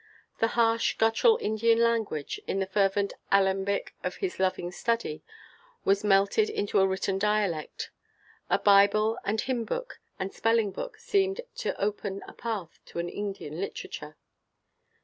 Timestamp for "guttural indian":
0.97-1.77